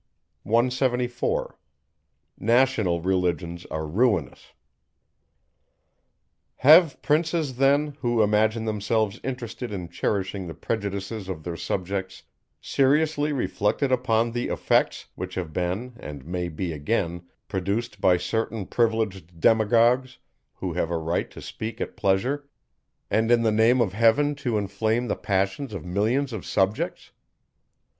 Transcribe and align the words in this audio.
174. 0.41 1.59
Have 6.57 7.01
princes 7.03 7.57
then, 7.57 7.87
who 7.99 8.23
imagine 8.23 8.65
themselves 8.65 9.19
interested 9.23 9.71
in 9.71 9.87
cherishing 9.87 10.47
the 10.47 10.55
prejudices 10.55 11.29
of 11.29 11.43
their 11.43 11.55
subjects, 11.55 12.23
seriously 12.59 13.31
reflected 13.31 13.91
upon 13.91 14.31
the 14.31 14.47
effects, 14.47 15.05
which 15.13 15.35
have 15.35 15.53
been, 15.53 15.93
and 15.99 16.25
may 16.25 16.49
be 16.49 16.73
again 16.73 17.21
produced 17.47 18.01
by 18.01 18.17
certain 18.17 18.65
privileged 18.65 19.39
demagogues, 19.39 20.17
who 20.55 20.73
have 20.73 20.89
a 20.89 20.97
right 20.97 21.29
to 21.29 21.39
speak 21.43 21.79
at 21.79 21.95
pleasure, 21.95 22.49
and 23.11 23.29
in 23.29 23.43
the 23.43 23.51
name 23.51 23.79
of 23.79 23.93
heaven 23.93 24.33
to 24.33 24.57
inflame 24.57 25.07
the 25.07 25.15
passions 25.15 25.75
of 25.75 25.85
millions 25.85 26.33
of 26.33 26.43
subjects? 26.43 27.11